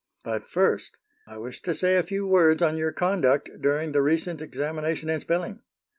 [0.23, 0.97] "But first
[1.27, 5.19] I wish to say a few words on your conduct during the recent examination in
[5.19, 5.61] spelling.